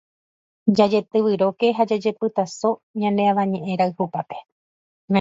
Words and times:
Jajetyvyróke 0.79 1.67
ha 1.77 1.87
jajepytaso 1.91 2.69
ñane 3.01 3.23
Avañeʼẽ 3.31 3.79
rayhupápe. 3.81 4.37